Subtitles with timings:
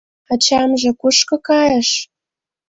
[0.33, 1.89] —Ачамже кушко кайыш?